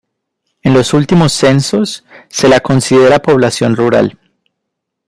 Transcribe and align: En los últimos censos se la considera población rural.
En 0.63 0.73
los 0.73 0.95
últimos 0.95 1.31
censos 1.31 2.03
se 2.27 2.49
la 2.49 2.59
considera 2.59 3.21
población 3.21 3.75
rural. 3.75 4.17